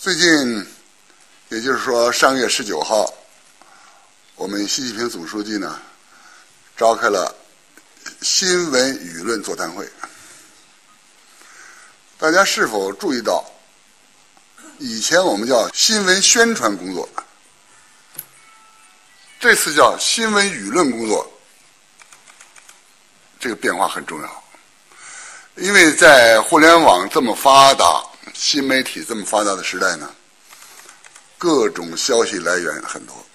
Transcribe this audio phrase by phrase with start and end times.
[0.00, 0.64] 最近，
[1.48, 3.12] 也就是说上月十九号，
[4.36, 5.76] 我们习近平总书记呢
[6.76, 7.34] 召开了
[8.22, 9.90] 新闻舆论座谈会。
[12.16, 13.44] 大家是否注意到，
[14.78, 17.08] 以前我们叫新闻宣传工作，
[19.40, 21.28] 这次叫新闻舆论工作，
[23.40, 24.44] 这个变化很重要。
[25.56, 28.00] 因为在互联网这么发达、
[28.34, 30.14] 新媒体这么发达的时代呢，
[31.36, 33.26] 各种消息来源很多，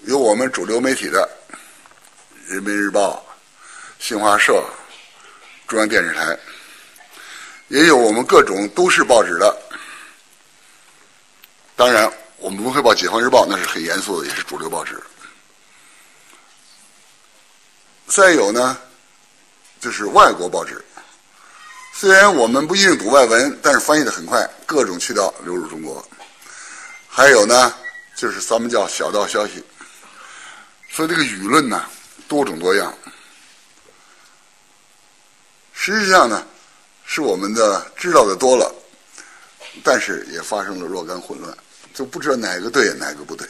[0.00, 1.28] 有我们主流媒体的
[2.52, 3.24] 《人民日报》、
[4.04, 4.64] 新华社、
[5.66, 6.38] 中央电视台。
[7.68, 9.62] 也有我们各种都市报纸的，
[11.74, 15.02] 当然，我们文汇报、解放日报那是很严肃的，也是主流报纸。
[18.06, 18.78] 再有呢，
[19.80, 20.84] 就是外国报纸，
[21.98, 26.06] 虽然我们不一定读外文，但是翻译的很快，各种渠道流入中国。
[27.08, 27.72] 还有呢，
[28.14, 29.64] 就是咱们叫小道消息，
[30.90, 31.82] 所以这个舆论呢，
[32.28, 32.92] 多种多样。
[35.72, 36.46] 实际上呢。
[37.08, 38.74] 是我们的知道的多了，
[39.84, 41.56] 但是也发生了若干混乱，
[41.94, 43.46] 就不知道哪个对哪个不对。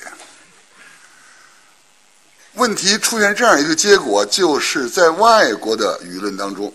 [2.53, 6.71] 问题出现这样一个结果，就是在外国的舆论当中，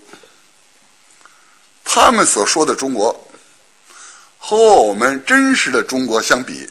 [1.93, 3.13] 他们所说的中国
[4.39, 6.65] 和我们真实的中国相比，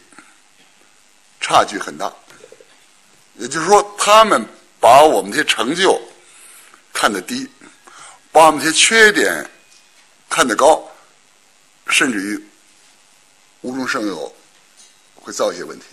[1.43, 2.11] 差距很大。
[3.35, 4.43] 也就是说，他们
[4.81, 6.01] 把我们这些成就
[6.91, 7.47] 看得低，
[8.33, 9.47] 把我们这些缺点。
[10.27, 10.89] 看得高，
[11.89, 12.49] 甚至于
[13.63, 14.33] 无中生有，
[15.17, 15.85] 会造一些问题。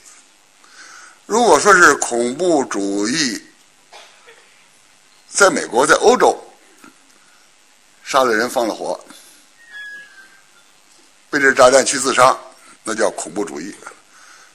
[1.25, 3.43] 如果说是恐怖主义，
[5.27, 6.37] 在美国、在欧洲
[8.03, 9.03] 杀了人、放了火，
[11.29, 12.35] 背着炸弹去自杀，
[12.83, 13.75] 那叫恐怖主义。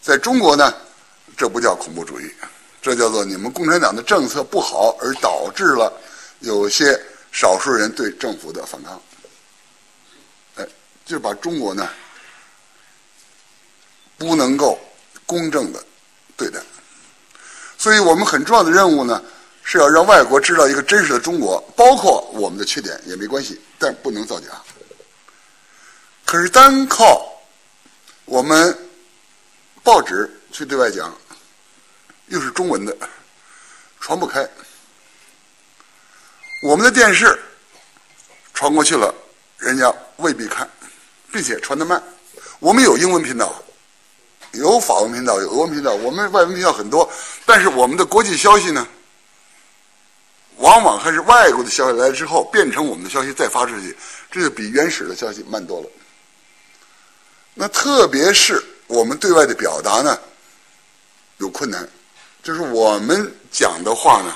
[0.01, 0.75] 在中国呢，
[1.37, 2.33] 这不叫恐怖主义，
[2.81, 5.93] 这叫做你们共产党的政策不好，而导致了
[6.41, 6.99] 有些
[7.31, 9.00] 少数人对政府的反抗。
[10.56, 10.66] 哎
[11.05, 11.88] 就把中国呢
[14.16, 14.78] 不能够
[15.27, 15.84] 公正的
[16.37, 16.59] 对待，
[17.77, 19.22] 所以我们很重要的任务呢
[19.62, 24.47] 是要让外国知道一个真实的中国，包括我们的缺点也没关系，但不能造假。
[26.32, 27.31] 可是单靠
[28.25, 28.88] 我们
[29.82, 31.15] 报纸去对外讲，
[32.28, 32.97] 又是中文的，
[34.00, 34.48] 传不开。
[36.62, 37.38] 我们的电视
[38.54, 39.15] 传过去了，
[39.59, 40.66] 人家未必看。
[41.31, 42.03] 并且传得慢，
[42.60, 43.62] 我们有英文频道，
[44.53, 47.06] 有法文频道，有俄文频道，我们外文频道很多，
[47.44, 48.88] 但是我们的国际消息呢，
[50.56, 53.94] 往往还是外国的消息来之后变成我们的消息再发出去，
[54.31, 55.91] 这就比原始的消息慢多了。
[57.54, 60.18] 那特别是我们对外的表达呢，
[61.38, 61.88] 有困难，
[62.42, 64.34] 就是我们讲的话呢，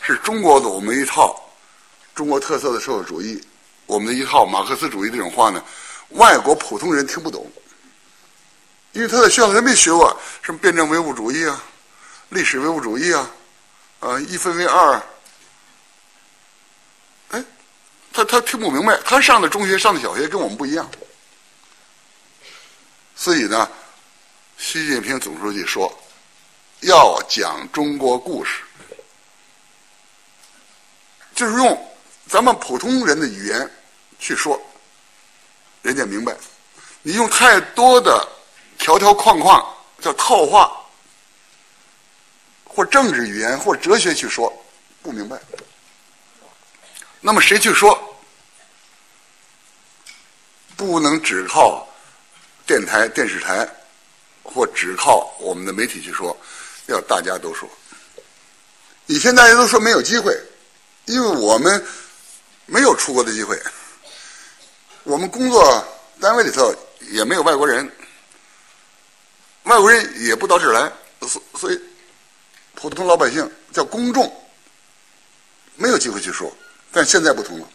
[0.00, 1.40] 是中国的我们一套
[2.14, 3.40] 中国特色的社会主义，
[3.86, 5.62] 我们的一套马克思主义这种话呢。
[6.12, 7.46] 外国普通人听不懂，
[8.92, 11.62] 因为他在学校他没学过什么辩证唯物主义啊、
[12.30, 13.30] 历史唯物主义啊、
[14.00, 15.02] 啊一分为二，
[17.28, 17.44] 哎，
[18.10, 20.90] 他他听不明白，他上的中学、上的小学跟我们不一样，
[23.20, 23.68] 所以呢，
[24.56, 25.92] 习近平总书记说
[26.82, 28.62] 要讲中国故事，
[31.34, 31.92] 就是用
[32.28, 33.68] 咱们普通人的语言
[34.20, 34.58] 去说。
[35.82, 36.36] 人家明白，
[37.02, 38.26] 你用太多的
[38.78, 39.66] 条条框框
[40.00, 40.80] 叫套话，
[42.64, 44.52] 或政治语言或哲学去说，
[45.02, 45.36] 不明白。
[47.20, 48.16] 那么谁去说？
[50.76, 51.87] 不能只靠
[52.68, 53.66] 电台、电视台，
[54.42, 56.38] 或只靠我们的媒体去说，
[56.84, 57.66] 要大家都说。
[59.06, 60.38] 以前大家都说没有机会，
[61.06, 61.82] 因为我们
[62.66, 63.58] 没有出国的机会。
[65.04, 65.82] 我们工作
[66.20, 66.70] 单位里头
[67.10, 67.90] 也没有外国人，
[69.62, 70.92] 外国人也不到这儿来，
[71.26, 71.80] 所所以
[72.74, 74.30] 普通老百姓叫公众
[75.74, 76.54] 没有机会去说。
[76.92, 77.68] 但现在不同了，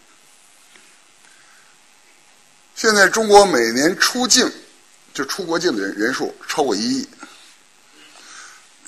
[2.76, 4.52] 现在中国每年出境
[5.14, 7.10] 就出国境的人人数超过一亿，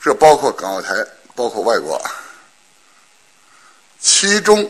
[0.01, 0.93] 这包括港澳台，
[1.35, 2.01] 包括外国，
[3.99, 4.69] 其中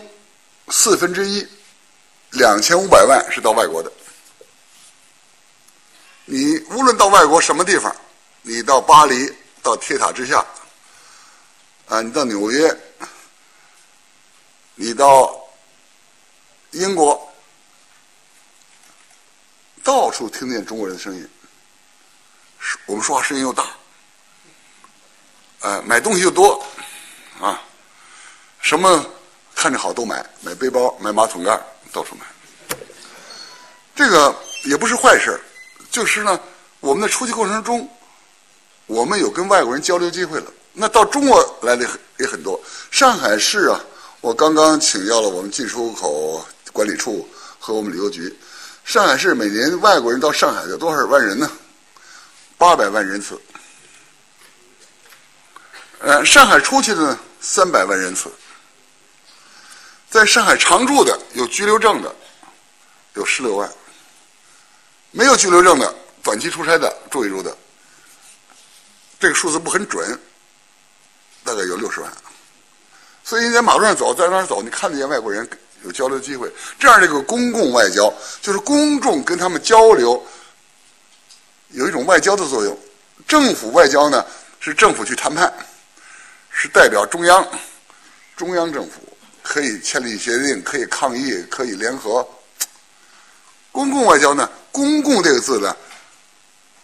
[0.70, 1.48] 四分之一。
[2.32, 3.90] 两千五百万是到外国的，
[6.26, 7.96] 你无论到外国什么地方，
[8.42, 10.46] 你到巴黎，到铁塔之下，
[11.88, 12.78] 啊，你到纽约，
[14.74, 15.34] 你到
[16.72, 17.34] 英国，
[19.82, 21.30] 到处听见中国人的声音，
[22.86, 23.66] 我们说话声音又大，
[25.62, 26.64] 呃，买东西又多，
[27.40, 27.62] 啊，
[28.60, 29.06] 什么
[29.56, 31.60] 看着好都买，买背包、买马桶盖，
[31.92, 32.26] 到处买。
[33.96, 35.40] 这个也不是坏事，
[35.90, 36.40] 就是呢，
[36.80, 37.90] 我们在出去过程中，
[38.88, 40.52] 我们有跟外国人交流机会了。
[40.74, 42.60] 那到中国来的也很多。
[42.92, 43.82] 上海市啊，
[44.22, 47.28] 我刚刚请教了我们进出口管理处
[47.60, 48.38] 和我们旅游局。
[48.84, 51.50] 上海市每年外国人到上海的多少万人呢？
[52.58, 53.40] 八百万人次。
[56.00, 58.32] 呃，上海出去的呢，三百万人次。
[60.10, 62.16] 在上海常住的有居留证的
[63.16, 63.70] 有十六万，
[65.12, 65.94] 没有居留证的
[66.24, 67.58] 短期出差的住一住的，
[69.20, 70.20] 这个数字不很准。
[71.44, 72.12] 大概有六十万，
[73.24, 75.48] 所以你在马路上走，在哪儿走，你看得见外国人，
[75.84, 76.52] 有交流机会。
[76.80, 78.12] 这样的一个公共外交，
[78.42, 80.26] 就是公众跟他们交流，
[81.76, 82.78] 有一种外交的作用。
[83.28, 84.26] 政府外交呢，
[84.60, 85.52] 是政府去谈判，
[86.50, 87.46] 是代表中央，
[88.36, 89.02] 中央政府
[89.44, 92.28] 可以签订协定，可以抗议，可以联合。
[93.72, 95.76] 公共外交呢，公共这个字呢，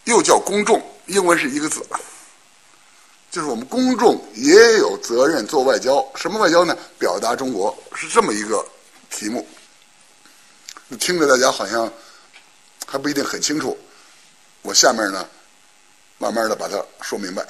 [0.03, 1.81] 又叫公众，英文是一个字。
[3.29, 6.77] 就是我们公众也有责任做外交，什么外交呢？
[6.99, 8.65] 表达中国是这么一个
[9.09, 9.47] 题目。
[10.99, 11.89] 听着大家好像
[12.85, 13.77] 还不一定很清楚，
[14.61, 15.27] 我下面呢
[16.17, 17.45] 慢慢的把它说明白。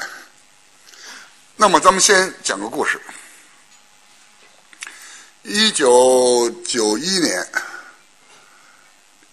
[1.55, 2.99] 那么咱们先讲个故事。
[5.43, 7.47] 一九九一年，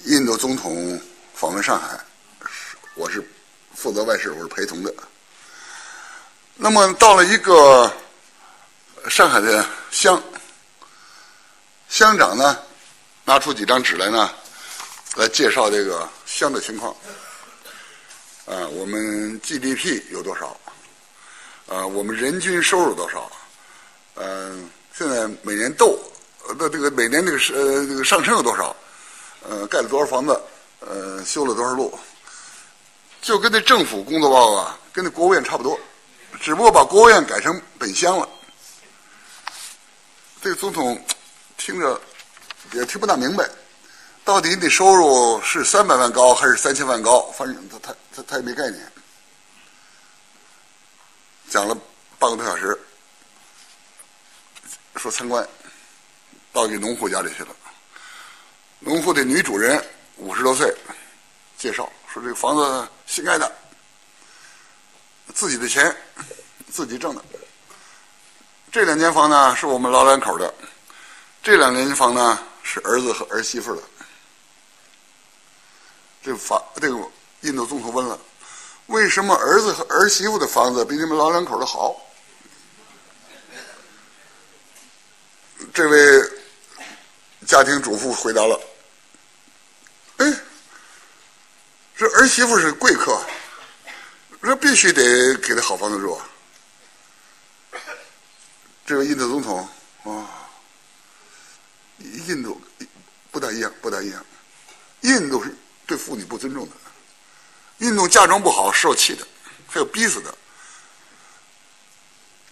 [0.05, 1.01] 印度总统
[1.35, 1.99] 访问上海，
[2.95, 3.23] 我是
[3.75, 4.93] 负责外事，我是陪同的。
[6.57, 7.93] 那么到了一个
[9.09, 10.21] 上海的乡，
[11.89, 12.59] 乡长呢
[13.25, 14.31] 拿出几张纸来呢，
[15.15, 16.97] 来介绍这个乡的情况。
[18.49, 20.59] 啊，我们 GDP 有多少？
[21.67, 23.31] 啊，我们人均收入多少？
[24.15, 25.99] 嗯，现在每年豆
[26.59, 28.75] 的这个每年这个是呃这个上升有多少？
[29.47, 30.41] 呃，盖了多少房子？
[30.81, 31.97] 呃，修了多少路？
[33.21, 35.79] 就跟那政府工作报告啊，跟那国务院差不多。
[36.41, 38.29] 只不过把国务院改成本乡了，
[40.41, 41.05] 这个总统
[41.57, 42.01] 听着
[42.73, 43.49] 也听不大明白，
[44.29, 47.23] 到底你收入是三百万高还是三千万高？
[47.31, 48.93] 反正他他他他也没概念。
[51.49, 51.75] 讲了
[52.19, 52.79] 半个多小时，
[54.97, 55.49] 说参观，
[56.53, 57.57] 到一农户家里去了。
[58.81, 59.83] 农户的女主人
[60.19, 60.77] 五十多岁，
[61.57, 63.51] 介绍说这个房子新盖的。
[65.33, 65.97] 自己的钱，
[66.71, 67.25] 自己挣的。
[68.71, 70.53] 这两间房呢，是我们老两口的；
[71.43, 73.83] 这两间房呢，是儿子和儿媳妇的。
[76.29, 76.99] 这法，这个
[77.41, 78.21] 印度总统问了：
[78.89, 81.97] 为什么儿子和儿媳妇的房子比你们老两口的好？
[85.73, 85.99] 这位
[87.47, 88.61] 家庭主妇回答了：
[90.19, 90.35] 哎，
[91.97, 93.19] 这儿媳妇是贵客。
[94.43, 96.21] 这必须得给她好房子住。
[98.85, 99.67] 这位印度总统
[100.05, 100.29] 啊，
[101.97, 102.61] 印度
[103.31, 104.23] 不大一样，不大一样。
[105.01, 105.57] 印度是
[105.89, 106.73] 对妇女不尊重的，
[107.79, 109.27] 印度嫁妆不好受气的，
[109.67, 110.33] 还有逼死的。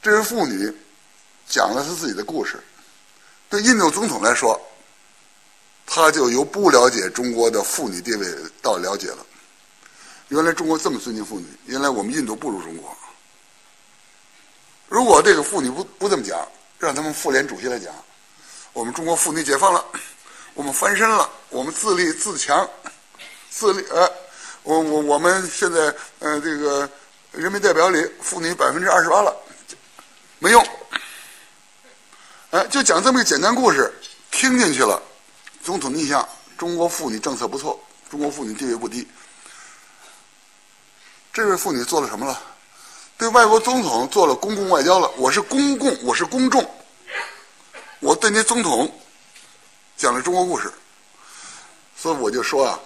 [0.01, 0.75] 这位妇女
[1.47, 2.59] 讲了她自己的故事，
[3.51, 4.59] 对印度总统来说，
[5.85, 8.27] 他就由不了解中国的妇女地位
[8.63, 9.27] 到了解了。
[10.29, 12.97] 原来中国这么尊敬妇女，原来我们印度不如中国。
[14.89, 17.93] 如果这个妇女不不这么讲，让他们妇联主席来讲，
[18.73, 19.85] 我们中国妇女解放了，
[20.55, 22.69] 我们翻身了，我们自立自强，
[23.51, 24.11] 自立呃，
[24.63, 26.89] 我我我们现在呃这个
[27.33, 29.35] 人民代表里妇女百分之二十八了，
[30.39, 30.67] 没用。
[32.51, 33.93] 哎，就讲这么一个简单故事，
[34.31, 35.03] 听进去了，
[35.63, 36.27] 总统印象，
[36.57, 39.07] 中国妇女政策不错，中国妇女地位不低。
[41.33, 42.41] 这位妇女做了什么了？
[43.19, 45.11] 对外国总统做了公共外交了。
[45.17, 46.65] 我是公共，我是公众，
[48.01, 48.91] 我对您总统
[49.97, 50.73] 讲了中国故事，
[51.97, 52.79] 所以我就说啊，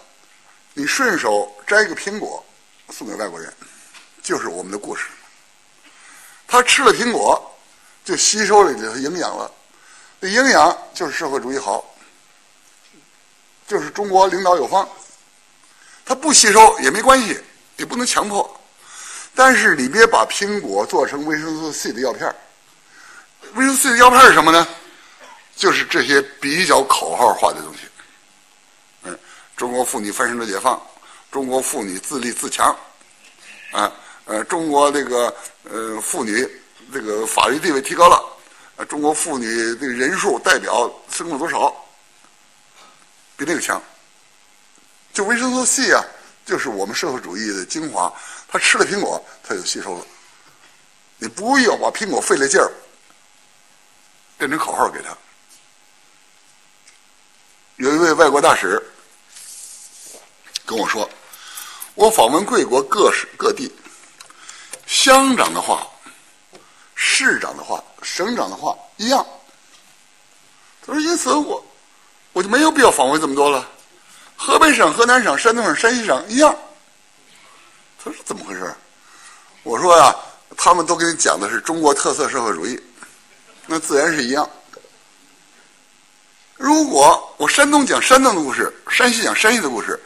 [0.74, 2.44] 你顺手摘个苹果
[2.90, 3.52] 送给外国人，
[4.22, 5.06] 就是我们的故事。
[6.46, 7.40] 他吃了苹果，
[8.04, 9.50] 就吸收了里头营养了，
[10.20, 11.84] 这营养就是社会主义好，
[13.66, 14.88] 就是中国领导有方。
[16.04, 17.38] 他不吸收也没关系。
[17.76, 18.60] 也不能强迫，
[19.34, 22.30] 但是你别把苹果做成维生素 C 的药片
[23.54, 24.68] 维生素 C 的药片是什么呢？
[25.56, 27.89] 就是这些比较口号化的东西。
[29.60, 30.80] 中国妇女翻身的解放，
[31.30, 32.74] 中国妇女自立自强，
[33.72, 33.92] 啊，
[34.24, 36.48] 呃，中国这个呃妇女
[36.90, 38.24] 这个法律地位提高了，
[38.78, 41.76] 啊，中国妇女这个人数代表生了多少，
[43.36, 43.78] 比那个强。
[45.12, 46.02] 就维生素 C 啊，
[46.46, 48.10] 就是我们社会主义的精华，
[48.48, 50.06] 他吃了苹果，他就吸收了。
[51.18, 52.72] 你不要把苹果费了劲儿
[54.38, 55.14] 变成口号给他。
[57.76, 58.82] 有一位外国大使
[60.70, 61.10] 跟我说
[61.96, 63.68] ：“我访问贵国各省各地，
[64.86, 65.84] 乡长的话、
[66.94, 69.26] 市长的话、省长的话一样。”
[70.86, 71.64] 他说：“因此我
[72.32, 73.68] 我就没有必要访问这么多了。
[74.36, 76.56] 河北省、河南省、山东省、山西省一样。”
[78.04, 78.72] 他说：“怎么回事？”
[79.64, 80.14] 我说呀。
[80.56, 82.78] 他们都给你讲的是中国特色社会主义，
[83.66, 84.50] 那自然是一样。
[86.56, 89.98] 如果我山东讲山东的故事，山西讲山西的故事，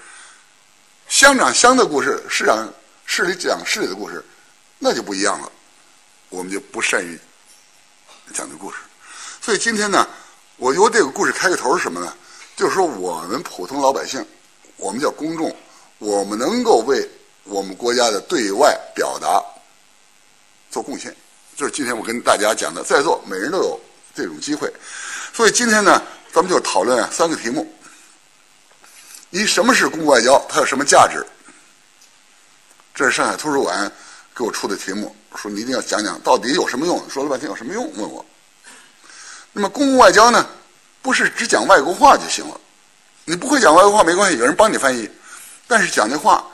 [1.08, 2.68] 乡长乡的故事，市长
[3.06, 4.24] 市里讲市里的故事，
[4.78, 5.50] 那就不一样了。
[6.28, 7.18] 我们就不善于
[8.34, 8.78] 讲这故事。
[9.40, 10.08] 所以今天呢，
[10.56, 12.12] 我由这个故事开个头是什么呢？
[12.56, 14.24] 就是说我们普通老百姓，
[14.76, 15.54] 我们叫公众，
[15.98, 17.08] 我们能够为
[17.44, 19.42] 我们国家的对外表达。
[20.70, 21.14] 做贡献，
[21.54, 23.80] 就是今天我跟大家讲的，在座每人都有
[24.12, 24.72] 这种机会，
[25.32, 27.72] 所以今天呢，咱们就讨论三个题目：
[29.34, 30.40] 一，什么是公共外交？
[30.48, 31.26] 它有什么价值？
[32.94, 33.90] 这是上海图书馆
[34.32, 37.02] 给我出的题目，说你一定要讲讲到底有什么用。
[37.10, 37.92] 说了半天有什么用？
[37.96, 38.24] 问我。
[39.52, 40.48] 那么公共外交呢，
[41.02, 42.60] 不是只讲外国话就行了，
[43.24, 45.10] 你不会讲外国话没关系，有人帮你翻译，
[45.66, 46.46] 但是讲的话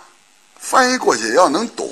[0.59, 1.87] 翻译过去也要能懂。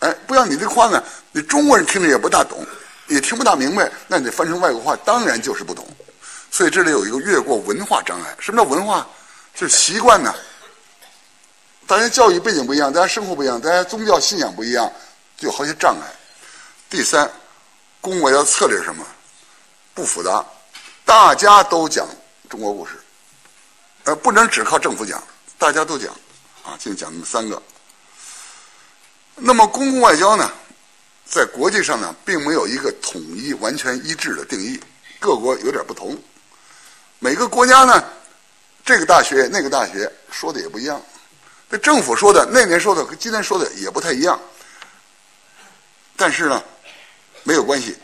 [0.00, 2.62] 哎，不要你这话呢，你中国人听着也不大懂，
[3.06, 5.88] 也听不大明白，那你翻成外国话，当然就是不懂。
[6.62, 8.36] 所以这里有一个越过文化障碍。
[8.38, 9.04] 什么叫文化？
[9.52, 10.32] 就是习惯呢。
[11.88, 14.88] 大家教育背景不一样，大家生活不一样，大家宗教信仰不一样，
[15.36, 16.06] 就有好些障碍。
[16.88, 17.28] 第三，
[18.00, 19.04] 公国要策略是什么？
[19.92, 20.46] 不复杂，
[21.04, 22.06] 大家都讲
[22.48, 22.92] 中国故事，
[24.04, 25.20] 呃，不能只靠政府讲，
[25.58, 26.14] 大家都讲。
[26.62, 27.60] 啊，就讲那么三个。
[29.34, 30.48] 那么，公共外交呢，
[31.26, 34.78] 在国际上呢，并没有一个统一、完全一致的定义，
[35.18, 36.16] 各国有点不同。
[37.22, 38.04] 每个国家呢，
[38.84, 41.00] 这个大学、那个大学说的也不一样，
[41.70, 44.40] 这政府说的、那年说的和今天说的也不太一样。
[46.16, 46.60] 但是呢，
[47.44, 47.96] 没有关系，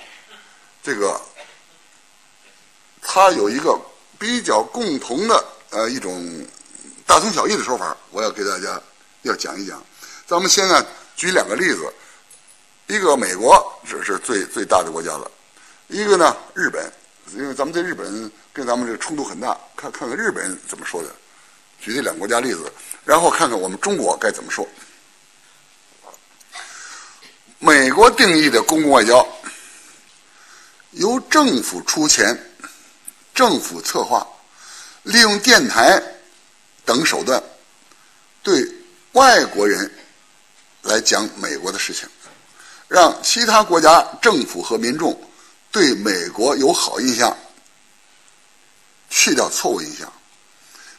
[0.84, 1.20] 这个
[3.02, 3.76] 它有一个
[4.20, 6.46] 比较共同的呃一种
[7.04, 8.80] 大同小异的说法，我要给大家
[9.22, 9.84] 要讲一讲。
[10.28, 10.86] 咱们先呢。
[11.16, 11.92] 举两个例子，
[12.86, 15.28] 一个美国这是最最大的国家了，
[15.88, 16.88] 一个呢日本，
[17.34, 21.08] 因为咱们在日本跟咱们这冲突很大，看看看日本人怎么说的，
[21.80, 22.72] 举这两个国家例子，
[23.04, 24.66] 然后看看我们中国该怎么说。
[27.58, 29.26] 美国定义的公共外交，
[30.92, 32.38] 由政府出钱，
[33.34, 34.26] 政府策划，
[35.02, 36.02] 利用电台
[36.84, 37.42] 等手段，
[38.42, 38.66] 对
[39.12, 39.90] 外国人。
[40.82, 42.08] 来讲美国的事情，
[42.86, 45.20] 让其他国家政府和民众
[45.78, 47.36] 对美国有好印象，
[49.08, 50.12] 去掉错误印象，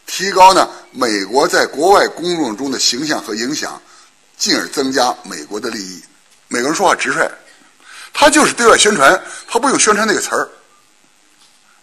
[0.05, 3.81] 提高呢美国在国外公众中的形象和影响，
[4.37, 6.01] 进而增加美国的利益。
[6.47, 7.29] 美国人说话直率，
[8.13, 10.47] 他就是对外宣传，他不用宣传那个词儿，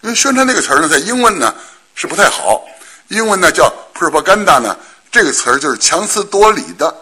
[0.00, 1.54] 因为宣传那个词儿呢，在英文呢
[1.94, 2.64] 是不太好，
[3.08, 4.74] 英文呢叫 propaganda 呢，
[5.12, 6.96] 这个词儿就是强词夺理的。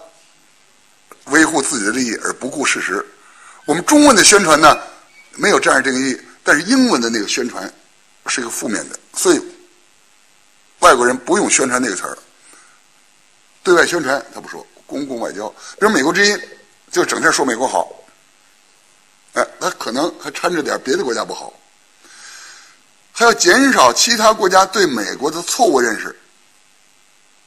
[1.27, 3.07] 维护自己的利益而不顾事实，
[3.65, 4.77] 我们中文的宣传呢
[5.37, 7.73] 没有这样定义，但是英文的那个宣传
[8.27, 9.41] 是一个负面的，所以
[10.81, 12.19] 外国人不用宣传那个词儿。
[13.63, 16.41] 对外宣传他不说，公共外交，比如美国之音
[16.91, 17.91] 就整天说美国好，
[19.35, 21.53] 哎，他可能还掺着点别的国家不好，
[23.13, 26.15] 还要减少其他国家对美国的错误认识。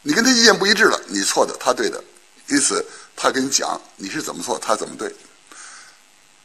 [0.02, 2.04] 你跟他意见不一致了，你错的，他对的，
[2.48, 2.86] 因此。
[3.20, 5.12] 他跟你讲你是怎么错，他怎么对。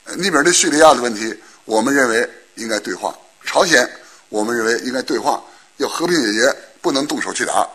[0.04, 3.12] 那边的叙利亚的问题，我们认为应该对话；
[3.44, 3.88] 朝鲜，
[4.28, 5.42] 我们认为应该对话，
[5.76, 7.66] 要和平解决，不能动手去打。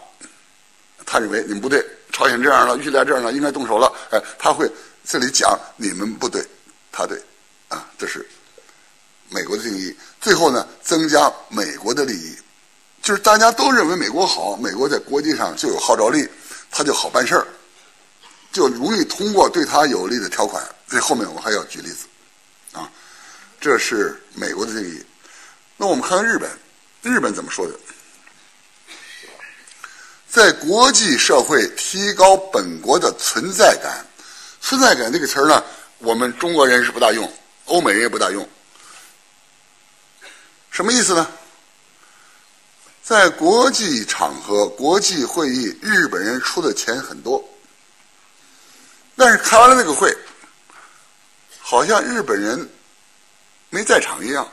[1.06, 3.92] 他认为你们不对，朝鲜这样了，叙利亚这样了，应该动手了。
[4.12, 4.70] 哎，他会
[5.06, 6.46] 这里讲你们不对，
[6.92, 7.18] 他对，
[7.70, 8.28] 啊，这是
[9.30, 9.96] 美国的定义。
[10.20, 12.36] 最后呢，增加美国的利益，
[13.02, 16.28] 就是大家都认为美国好，美国在国际上就有号召力，
[16.70, 17.48] 他就好办事儿。
[18.52, 20.64] 就容易通过对他有利的条款。
[20.90, 22.06] 这后面我还要举例子，
[23.60, 25.04] 这是美国的定义。
[25.76, 26.50] 那我们看看日本，
[27.02, 27.74] 日本怎么说的？
[30.30, 34.06] 在国际社会提高本国的存在感。
[34.62, 35.64] 存在感这个词儿呢，
[36.00, 37.32] 我们中国人是不大用，
[37.66, 38.48] 欧美人也不大用。
[40.70, 41.28] 什么意思呢？
[43.02, 47.42] 在国际场合、国际会议，日本人出的钱很多，
[49.16, 50.14] 但是开完了那个会，
[51.60, 52.70] 好像日本人
[53.70, 54.48] 没在场一样。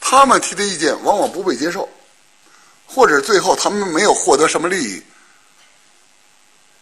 [0.00, 1.88] 他们提的意见往往不被接受，
[2.86, 5.02] 或者最后他们没有获得什么利益。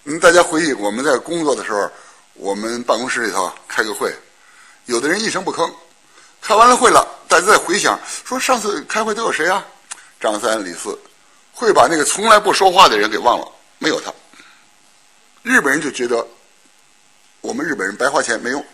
[0.05, 1.91] 嗯，大家回忆我们在工作的时候，
[2.35, 4.15] 我们办公室里头开个会，
[4.87, 5.71] 有的人一声不吭，
[6.41, 9.67] 开完了会了，大家在回想说上次开会都有谁啊？
[10.21, 10.99] 张三李四，
[11.53, 13.47] 会把那个从来不说话的人给忘了，
[13.79, 14.13] 没有他。
[15.43, 16.27] 日本人就觉得
[17.41, 18.65] 我们日本人白花钱没用，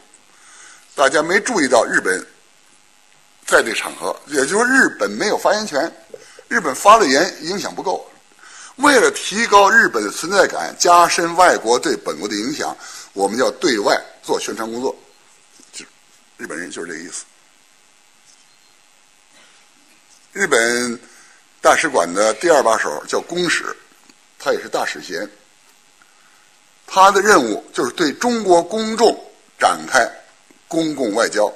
[0.95, 2.25] 大家没注意到日本
[3.47, 5.93] 在这场合，也就是说日本没有发言权，
[6.49, 8.09] 日本发了言影响不够。
[8.77, 12.77] 为了提高日本的存在感，加深外国对本国的影响，
[13.13, 14.97] 我们要对外做宣传工作。
[15.73, 15.85] 就
[16.37, 17.25] 日本人就是这个意思。
[20.33, 21.01] 日本。
[21.65, 23.65] 大使馆的第二把手叫公使，
[24.39, 25.27] 他也是大使衔。
[26.87, 29.19] 他的任务就是对中国公众
[29.59, 30.07] 展开
[30.68, 31.52] 公共外交。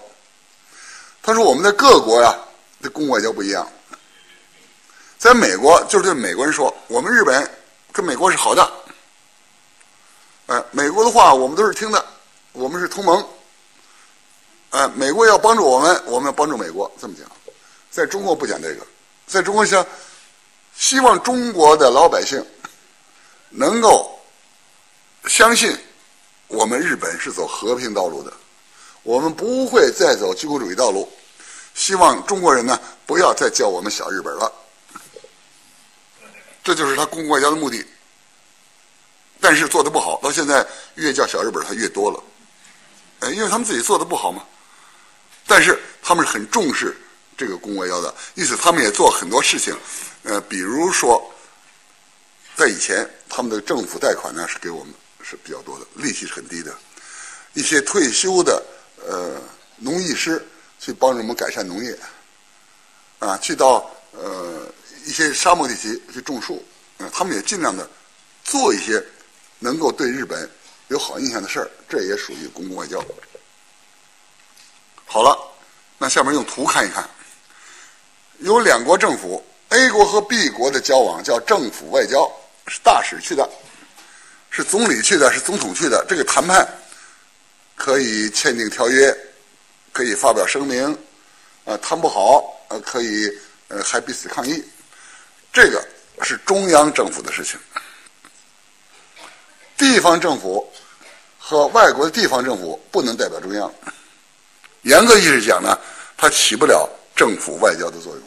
[1.22, 2.36] 他说：“我们在各国呀，
[2.82, 3.68] 这公共外交不一样。
[5.18, 7.50] 在美国，就是对美国人说，我们日本
[7.92, 8.72] 跟美国是好的。
[10.46, 12.04] 哎，美国的话我们都是听的，
[12.52, 13.26] 我们是同盟。
[14.70, 17.30] 哎，美国要帮助我们，我们要帮助美国，这么讲。
[17.90, 18.86] 在中国不讲这个。”
[19.26, 19.86] 在中国想
[20.74, 22.42] 希望中国的老百姓
[23.50, 24.18] 能够
[25.26, 25.76] 相信
[26.46, 28.32] 我们日本是走和平道路的，
[29.08, 31.10] 我们不会再走军国主义道路。
[31.74, 34.52] 希望中国人呢不要再叫我们小日本了，
[36.62, 37.82] 这就是他公共外交的目的。
[39.40, 42.23] 但是做的不好，到现在越叫小日本他越多了，
[43.21, 44.44] 呃，因为他们自己做的不好嘛。
[45.47, 46.94] 但是他们很重视。
[47.34, 49.75] 这个公外交的意思，他们也做很多事情，
[50.25, 51.32] 呃，比如说，
[52.56, 54.92] 在以前，他们的政府贷款呢是给我们
[55.23, 56.75] 是比较多的，利息是很低的。
[57.54, 58.60] 一些退休的
[59.06, 59.41] 呃
[59.76, 60.45] 农艺师
[60.80, 61.97] 去帮助我们改善农业，
[63.19, 64.67] 啊，去到呃
[65.04, 66.65] 一些沙漠地区去种树，
[66.99, 67.89] 啊，他们也尽量的
[68.45, 69.04] 做一些
[69.58, 70.49] 能够对日本
[70.89, 73.04] 有好印象的事儿，这也属于公共外交。
[75.06, 75.39] 好了，
[75.97, 77.08] 那下面用图看一看。
[78.41, 82.30] 有两国政府，A 国和 B 国的交往叫政府外交，
[82.67, 83.49] 是大使去的，
[84.50, 86.04] 是总理去的，是总统去的。
[86.08, 86.67] 这个谈判
[87.78, 89.17] 可以签订条约，
[89.93, 90.99] 可以发表声明，
[91.64, 93.30] 呃，谈不好，呃，可以
[93.69, 94.62] 呃还彼此抗议。
[95.52, 95.86] 这个
[96.23, 97.58] 是中央政府的事情，
[99.76, 100.71] 地方政府
[101.38, 103.73] 和外国的地方政府不能代表中央。
[104.82, 105.78] 严格意义讲呢，
[106.17, 108.23] 它起不了政府外交的作用。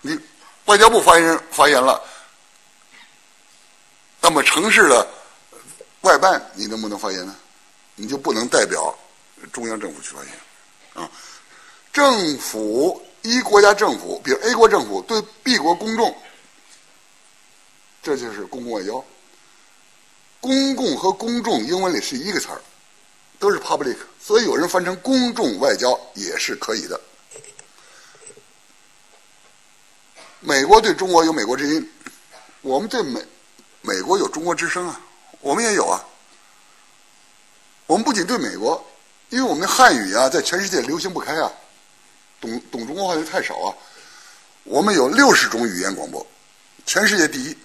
[0.00, 0.18] 你
[0.64, 2.02] 外交部发言人发言了，
[4.20, 5.06] 那么城市的
[6.00, 7.34] 外办你能不能发言呢？
[7.96, 8.96] 你就不能代表
[9.52, 10.32] 中央政府去发言
[10.94, 11.10] 啊？
[11.92, 16.14] 政府一国家政府，比如 A 国政府对 B 国公众，
[18.02, 19.02] 这就是公共外交。
[20.40, 22.60] 公共和公众英文里是一个词儿，
[23.38, 27.00] 都是 public，所以有人翻成公众外交也是可以的。
[30.40, 31.90] 美国对中国有美国之音，
[32.60, 33.24] 我们对美
[33.80, 35.00] 美国有中国之声啊，
[35.40, 36.04] 我们也有啊。
[37.86, 38.84] 我们不仅对美国，
[39.30, 41.50] 因为我们的汉语啊，在全世界流行不开啊，
[42.40, 43.74] 懂懂中国话的太少啊。
[44.64, 46.26] 我们有六十种语言广播，
[46.84, 47.56] 全世界第一。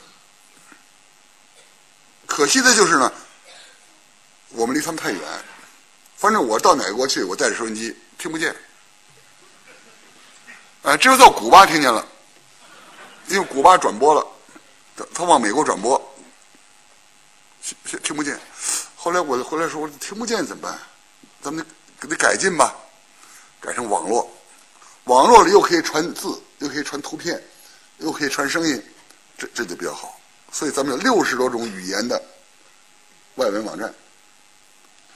[2.28, 3.12] 可惜的就是呢，
[4.50, 5.22] 我们离他们太远。
[6.16, 8.56] 反正我到哪个国去，我带着收音机听不见，
[10.84, 12.08] 哎，只有到古巴听见了。
[13.28, 14.28] 因为古巴转播了，
[14.96, 16.00] 他他往美国转播，
[18.04, 18.40] 听不见。
[19.04, 20.80] 后来我回来说，我听不见怎么办？
[21.42, 21.66] 咱们
[22.00, 22.76] 给他改进吧，
[23.60, 24.32] 改成网络。
[25.06, 27.44] 网络里又可以传字，又可以传图片，
[27.98, 28.80] 又可以传声音，
[29.40, 30.22] 这这就比较好。
[30.52, 32.22] 所以咱们有六十多种语言的
[33.38, 33.92] 外文网站，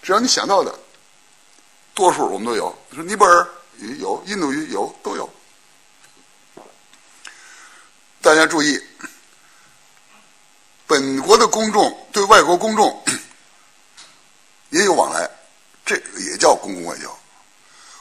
[0.02, 0.74] 只要你想到的，
[1.94, 2.76] 多数我们都有。
[2.92, 5.30] 说尼泊尔语有，印度语有，都有。
[8.20, 8.82] 大家注意，
[10.88, 13.04] 本国的公众对外国公众
[14.76, 15.30] 也有往来，
[15.86, 17.04] 这也叫公共外交。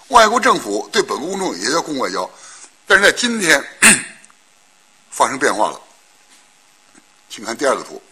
[0.08, 2.28] 外国政府对本国公众也叫公共外交，
[2.84, 3.64] 但是在今天
[5.08, 5.80] 发生变化了。
[7.30, 8.02] 请看第二个图。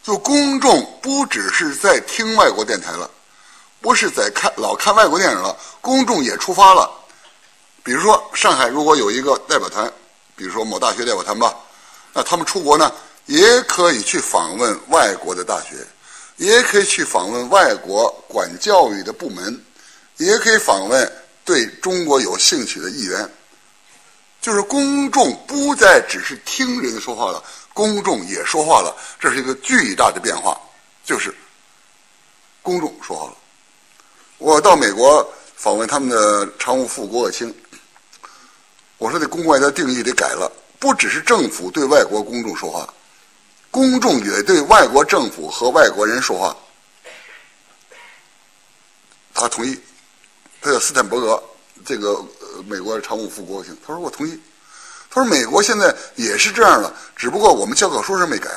[0.00, 3.10] 就公众不只是在听外国电台了，
[3.80, 6.88] 不是在看老看外国电影了，公众也出发了。
[7.82, 9.92] 比如说上海如果有一个代表团，
[10.36, 11.52] 比如说某大学代表团吧，
[12.12, 12.92] 那他们出国呢，
[13.26, 15.76] 也可以去访问外国的大学，
[16.36, 19.62] 也可以去访问外国管教育的部门，
[20.16, 21.12] 也可以访问
[21.44, 23.30] 对中国有兴趣的议员。
[24.40, 27.42] 就是公众不再只是听人说话了。
[27.72, 30.60] 公众也说话了，这是一个巨大的变化，
[31.04, 31.32] 就是
[32.60, 33.36] 公众说话了。
[34.38, 37.54] 我到美国访问他们的常务副国务卿，
[38.98, 42.92] 我说这公共外交定义得改了，不只是政府对外国公众说话，
[43.72, 46.54] 公众也对外国政府和外国人说话。
[49.32, 49.76] 他同意，
[50.60, 51.42] 他叫斯坦伯格，
[51.84, 52.24] 这个
[52.68, 54.38] 美国常务副国务卿，他说我同意。
[55.14, 58.48] 他说：“美国现在也是这样了，只不过我们教科书上没改。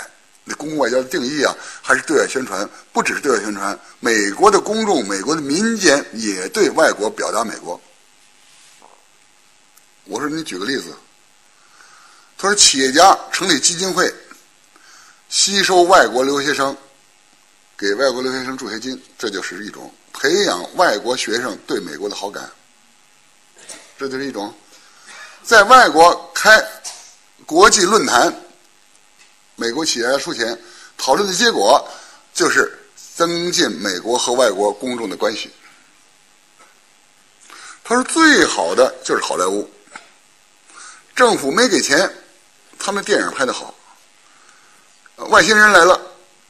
[0.45, 3.77] 那公共外交的定义啊，还是对外宣传，不只是对外宣传。
[3.99, 7.79] 美国的公众、美国的民间也对外国表达美国。”
[10.05, 10.95] 我说：“你举个例子。”
[12.37, 14.13] 他说：“企业家成立基金会，
[15.29, 16.75] 吸收外国留学生，
[17.77, 22.49] 给外国留学生助学金，这就是一种培养外国学生对美国的好感，
[23.97, 24.53] 这就是一种。”
[25.43, 26.63] 在外国开
[27.45, 28.33] 国际论坛，
[29.55, 30.59] 美国企业家出钱
[30.97, 31.87] 讨论的结果
[32.33, 32.79] 就是
[33.15, 35.51] 增进美国和外国公众的关系。
[37.83, 39.69] 他说最好的就是好莱坞，
[41.15, 42.11] 政府没给钱，
[42.79, 43.75] 他们电影拍的好。
[45.17, 45.99] 外星人来了，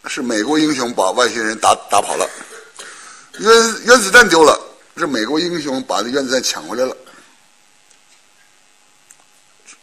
[0.07, 2.27] 是美国英雄把外星人打打跑了；
[3.39, 3.51] 原
[3.85, 4.59] 原子弹丢了，
[4.97, 6.95] 是美国英雄把那原子弹抢回来了。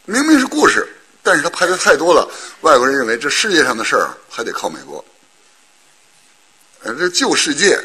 [0.05, 0.87] 明明是故事，
[1.23, 2.29] 但是他拍的太多了，
[2.63, 5.05] 外国人认为这世界上的事儿还得靠美国。
[6.83, 7.81] 呃，这救世界、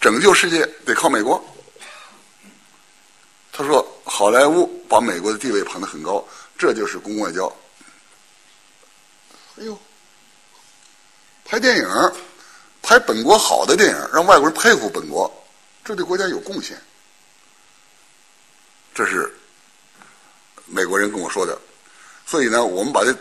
[0.00, 1.42] 拯救世界得靠美国。
[3.52, 6.26] 他说，好莱坞把美国的地位捧得很高，
[6.58, 7.46] 这就是公共外交。
[9.58, 9.78] 哎呦，
[11.52, 11.86] 拍电影，
[12.80, 15.30] 拍本国好的电影，让外国人佩服本国，
[15.84, 16.80] 这对国家有贡献。
[18.94, 19.30] 这是。
[20.64, 21.60] 美国人跟我说的，
[22.24, 23.14] 所以呢，我们把这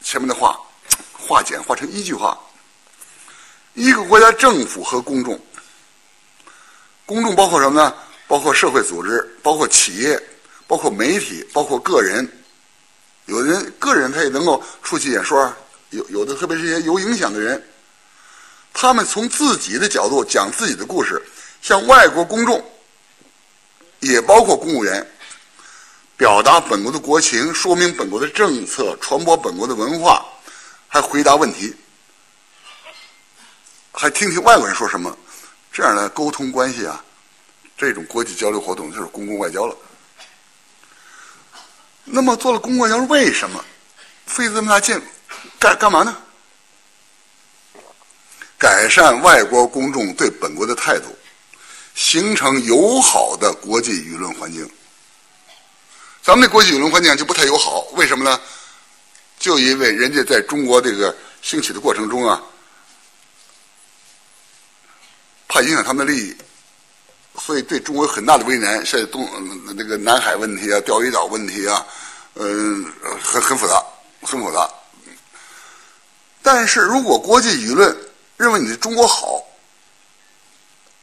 [0.00, 0.56] 前面的话
[1.12, 2.38] 化简化成一句话：
[3.74, 5.36] 一个国家政府和公众，
[7.04, 7.92] 公众包括什么呢？
[8.28, 10.22] 包括社会组织，包括企业，
[10.68, 12.24] 包括媒体，包括个人。
[13.24, 15.52] 有的人个人他也能够出去演说，
[15.90, 17.62] 有有的特别是一些有影响的人，
[18.72, 21.22] 他们从自己的角度讲自己的故事，
[21.62, 22.64] 向外国公众，
[24.00, 25.06] 也包括公务员。
[26.16, 30.22] 表达本国的国情，说明本国的政策，传播本国的文化，
[30.86, 31.74] 还回答问题，
[33.90, 35.16] 还听听外国人说什么，
[35.72, 37.02] 这样的沟通关系啊，
[37.74, 39.74] 这种国际交流活动就是公共外交了。
[42.04, 43.64] 那么做了公共外交，为什么
[44.26, 45.00] 费这么大劲，
[45.58, 46.16] 干干嘛呢？
[48.58, 51.16] 改善外国公众对本国的态度，
[51.94, 54.70] 形成友好的国际舆论环境。
[56.22, 58.38] 咱们的国际舆论环境就不太友好，为什么呢？
[59.38, 62.42] 就因为人家在中国这个兴起的过程中啊，
[65.48, 66.36] 怕影响他们的利益，
[67.38, 68.84] 所以对中国有很大的为难。
[68.84, 69.26] 像东
[69.74, 71.86] 那个南海问题啊、钓鱼岛问题啊，
[72.34, 72.84] 嗯，
[73.22, 73.82] 很很复杂，
[74.20, 74.70] 很复杂。
[76.42, 77.96] 但是如果国际舆论
[78.36, 79.42] 认为你的中国好，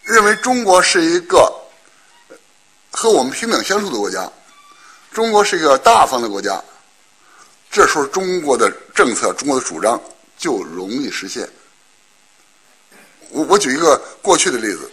[0.04, 1.54] 认为中国是一个
[2.92, 4.30] 和我们平等相处的国家。
[5.12, 6.64] 中国是一个大方的国家，
[7.72, 10.00] 这时候中国的政策、中国的主张
[10.38, 11.50] 就容易实现。
[13.30, 14.92] 我我举一个过去的例子，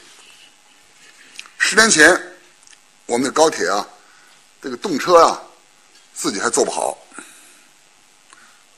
[1.59, 2.21] 十年前
[3.07, 3.87] 我们的高铁啊，
[4.63, 5.43] 这个动车啊，
[6.15, 6.97] 自己还做不好，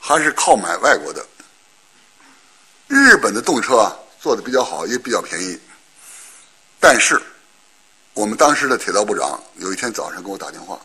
[0.01, 1.25] 还是靠买外国的。
[2.89, 5.59] 日本的动车啊做的比较好，也比较便宜。
[6.79, 7.21] 但是
[8.15, 10.79] 我们当时的铁道部长有一天早上给我打电话。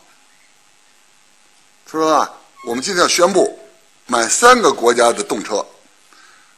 [1.86, 2.30] 他说啊，
[2.64, 3.58] 我们今天要宣布
[4.06, 5.64] 买三个国家的动车，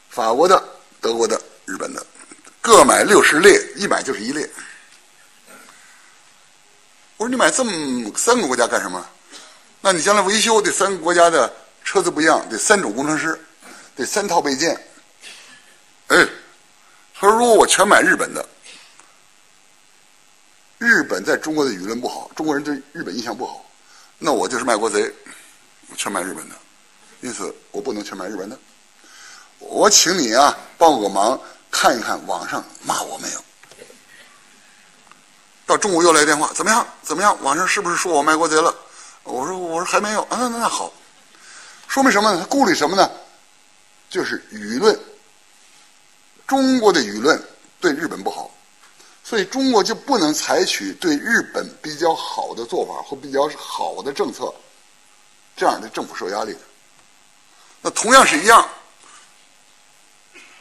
[0.09, 0.63] 法国的、
[1.01, 2.05] 德国的、日本的，
[2.61, 4.49] 各买六十列，一买就是一列。
[7.17, 9.05] 我说你买这么三个国家干什么？
[9.81, 11.53] 那你将来维修这三个国家的
[11.83, 13.39] 车子不一样，得三种工程师，
[13.95, 14.75] 得三套备件。
[16.07, 16.27] 哎，
[17.13, 18.47] 他说如果我全买日本的，
[20.77, 23.65] 日本在中国的舆论不好，中国人对日本印象不好。
[24.17, 25.11] 那我就是卖国贼，
[25.89, 26.55] 我全买日本的。
[27.21, 28.57] 因此我不能全买日本的。
[29.57, 31.39] 我请你啊，帮我个忙，
[31.71, 33.43] 看一看网上骂我没有。
[35.65, 36.87] 到中午又来电话，怎么样？
[37.01, 37.35] 怎么样？
[37.41, 38.75] 网上是不是说我卖国贼了？
[39.23, 40.93] 我说我说还没有啊，那那好，
[41.87, 42.39] 说明什么呢？
[42.39, 43.09] 他顾虑什么呢？
[44.07, 44.97] 就是舆论，
[46.47, 47.41] 中国的舆论
[47.79, 48.51] 对日本不好，
[49.23, 54.53] 所以中国就不能采取对日本比较好的做法或比较好的政策，
[55.55, 56.55] 这样的政府受压力。
[57.81, 58.67] 那同样是一样，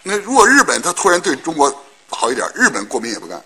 [0.02, 3.42] 那如果日本他突然对中国好一点，日本国民也不干，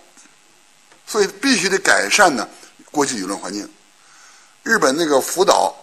[1.05, 2.47] 所以必须得改善呢
[2.91, 3.69] 国际舆论环境。
[4.63, 5.73] 日本那个福岛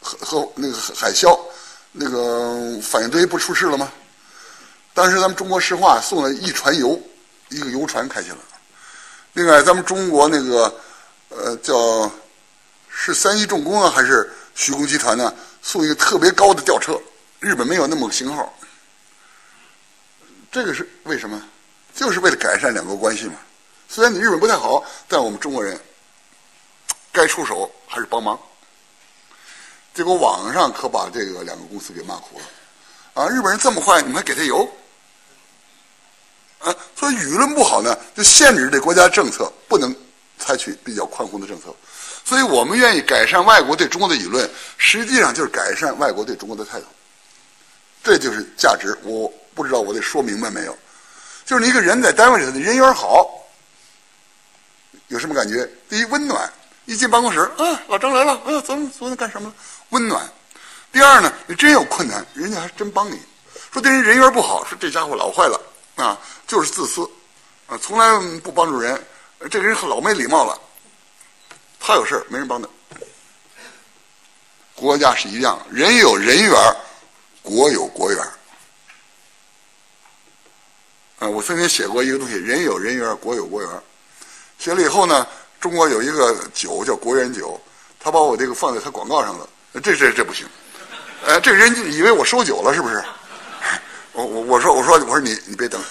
[0.00, 1.38] 和和那个海啸，
[1.92, 3.92] 那个反应堆不出事了吗？
[4.94, 7.00] 当时咱们中国石化送了一船油，
[7.48, 8.38] 一个油船开去了。
[9.32, 10.74] 另外，咱们中国那个
[11.28, 12.10] 呃叫
[12.88, 15.32] 是三一重工啊，还是徐工集团呢？
[15.62, 17.00] 送一个特别高的吊车，
[17.40, 18.52] 日本没有那么个型号。
[20.50, 21.42] 这个是为什么？
[21.94, 23.34] 就是为了改善两国关系嘛。
[23.88, 25.80] 虽然你日本不太好，但我们中国人。
[27.14, 28.40] 该出手还是帮忙，
[29.92, 34.66] 结果网上可把这个两个公司给骂哭了，啊，日本人这么坏，你们还给他油？
[37.14, 39.94] 舆论不好呢，就限制这国家政策不能
[40.38, 41.74] 采取比较宽宏的政策，
[42.24, 44.48] 所以我们愿意改善外国对中国的舆论，
[44.78, 46.86] 实际上就是改善外国对中国的态度，
[48.02, 48.96] 这就是价值。
[49.02, 50.76] 我不知道我得说明白没有？
[51.44, 53.28] 就是你一个人在单位里头的人缘好，
[55.08, 55.68] 有什么感觉？
[55.88, 56.50] 第一，温暖。
[56.84, 59.54] 一进办公室，啊，老张来了，啊，昨天昨天干什么了？
[59.90, 60.28] 温暖。
[60.90, 63.20] 第二呢，你真有困难，人家还真帮你。
[63.72, 65.60] 说对人人缘不好，说这家伙老坏了，
[66.02, 67.08] 啊，就是自私，
[67.66, 69.00] 啊，从来不帮助人，
[69.50, 70.58] 这个人老没礼貌了。
[71.78, 72.68] 他有事没人帮他。
[74.74, 76.54] 国家是一样，人有人缘，
[77.42, 78.20] 国有国缘。
[81.20, 83.70] 啊，我曾经写过一个东西，人有人缘，国有国缘。
[84.58, 85.26] 写了以后呢。
[85.62, 87.56] 中国有一个酒叫国元酒，
[88.00, 90.44] 他把我这个放在他广告上了，这这这不行，
[91.24, 92.96] 哎，这人以为我收酒了是不是？
[94.12, 95.82] 我我我说我说我说你你别等，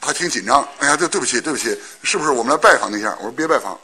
[0.00, 3.14] 他挺紧张，哎呀对对不起对不起，是不是我们来拜访一下？
[3.18, 3.78] 我说别拜访，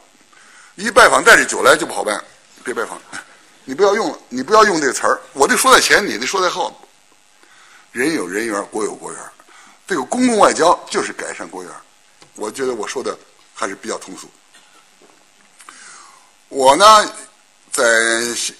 [0.75, 2.23] 一拜访带着酒来就不好办，
[2.63, 2.99] 别拜访，
[3.65, 6.75] 你不要用了，你不要用这个词儿，我得说在前，你得说在后，
[7.91, 9.21] 人有人缘，国有国缘，
[9.85, 11.71] 这个公共外交就是改善国缘，
[12.35, 13.17] 我觉得我说的。
[13.59, 14.29] 还是比较通俗。
[16.47, 17.11] 我呢，
[17.71, 17.83] 在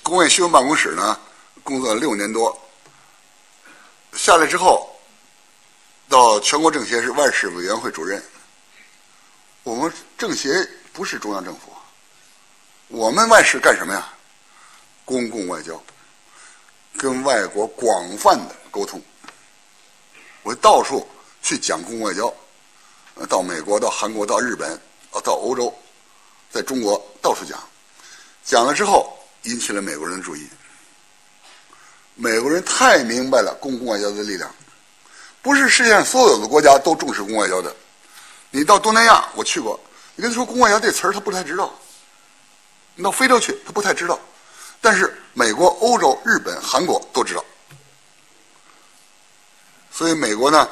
[0.01, 1.15] 公务院新闻办公室呢
[1.61, 2.59] 工作了六年多，
[4.17, 4.99] 下来之后，
[6.09, 8.21] 到全国政协是外事委员会主任。
[9.63, 11.71] 我们政协不是中央政府，
[12.87, 14.11] 我们外事干什么呀？
[15.05, 15.81] 公共外交，
[16.97, 18.99] 跟外国广泛的沟通。
[20.41, 21.07] 我到处
[21.43, 22.33] 去讲公共外交，
[23.29, 24.69] 到美国、到韩国、到日本。
[25.11, 25.73] 啊到欧洲，
[26.51, 27.57] 在中国到处讲，
[28.43, 30.45] 讲了之后引起了美国人的注意。
[32.19, 34.53] 美国人太明白了公共外交的力量，
[35.43, 37.73] 不是世界上所有的国家都重视公共外交的。
[38.49, 39.79] 你到东南亚，我去过，
[40.15, 41.71] 你跟他说公共外交这词儿，他不太知道。
[42.95, 44.19] 你到非洲去，他不太知道，
[44.81, 47.45] 但是美国、欧洲、日本、韩国都知道。
[49.91, 50.67] 所以美国呢，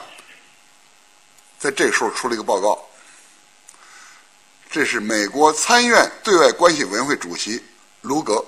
[1.59, 2.83] 在这时候出了一个报告。
[4.71, 7.63] 这是美国参议院对外关系委员会主席
[8.01, 8.43] 卢格，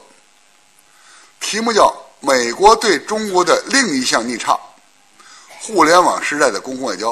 [1.40, 1.84] 题目叫
[2.20, 4.60] 《美国对中国的另一项逆差：
[5.62, 7.12] 互联网时代的公共外交》。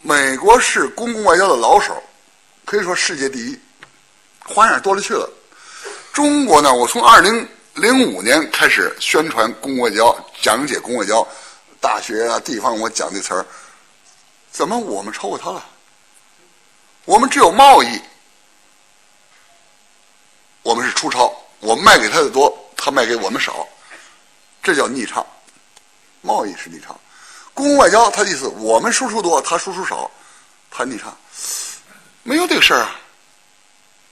[0.00, 2.02] 美国是公共外交的老手，
[2.64, 3.58] 可以说世界第一，
[4.44, 5.28] 花样多了去了。
[6.12, 11.26] 中国呢，我从二零零五年开始宣传公共外交，讲解公共外交，
[11.80, 13.46] 大学啊、地方我讲这词儿，
[14.50, 15.64] 怎么我们超过他了？
[17.04, 18.00] 我们只有贸易，
[20.62, 23.68] 我们是出超，我们卖给他的多，他卖给我们少，
[24.62, 25.22] 这叫逆差。
[26.20, 26.94] 贸易是逆差，
[27.54, 30.10] 公共外交他的意思，我们输出多，他输出少，
[30.70, 31.16] 他逆差，
[32.22, 32.98] 没有这个事儿啊。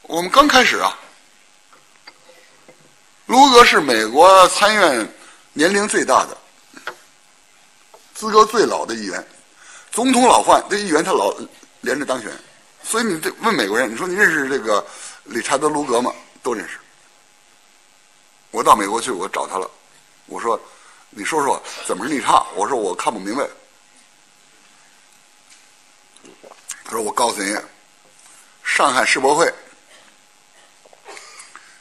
[0.03, 0.97] 我们刚开始啊，
[3.27, 5.15] 卢格是美国参院
[5.53, 6.39] 年龄最大的、
[8.15, 9.27] 资格最老的议员，
[9.91, 11.35] 总统老换，这议员他老
[11.81, 12.31] 连着当选。
[12.85, 14.87] 所以你这问美国人，你说你认识这个
[15.25, 16.13] 理查德·卢格吗？
[16.41, 16.79] 都认识。
[18.51, 19.71] 我到美国去，我找他了。
[20.27, 20.61] 我说
[21.11, 23.47] ：“你说说怎么是逆差？”我说：“我看不明白。”
[26.85, 27.57] 他说：“我告诉你，
[28.65, 29.53] 上海世博会，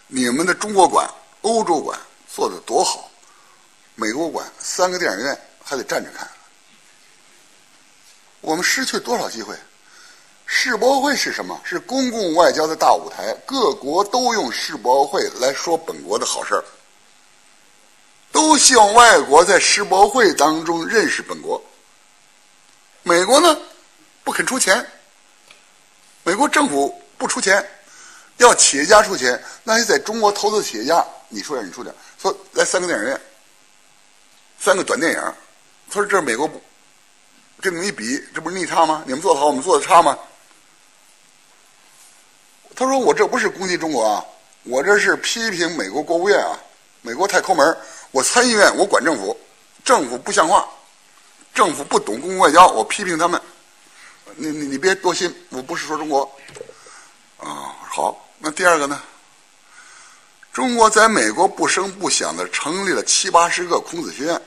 [0.08, 1.10] 你们的中国馆、
[1.42, 3.10] 欧洲馆做的多好，
[3.96, 6.30] 美国馆三个电影院还得站着看，
[8.42, 9.56] 我们失去多少机会？
[10.46, 11.60] 世博会是什么？
[11.64, 16.64] 是公共外交的大舞台，各国都用世博会来说本国的好事儿，
[18.32, 21.62] 都希望外国在世博会当中认识本国。
[23.02, 23.58] 美国呢，
[24.24, 24.86] 不肯出钱，
[26.24, 27.68] 美国政府不出钱，
[28.38, 33.20] 要企业家出钱，那些在中国投资的企业家，你说点你出点，说来三个电影院，
[34.60, 35.20] 三个短电影，
[35.90, 36.62] 他说这是美国不，
[37.62, 39.04] 跟你们一比，这不是逆差吗？
[39.06, 40.18] 你们做的好，我们做的差吗？
[42.76, 44.26] 他说：“我这不是攻击中国啊，
[44.64, 46.60] 我这是批评美国国务院啊，
[47.02, 47.78] 美国太抠门
[48.12, 49.40] 我参议院我管政府，
[49.86, 50.68] 政府不像话，
[51.54, 53.42] 政府不懂公共外交，我批评他们。
[54.36, 56.30] 你你你别多心，我不是说中国。
[57.38, 59.02] 啊，好，那第二个呢？
[60.52, 64.42] 中国在美国不声不响的成立了七八十个孔子学院，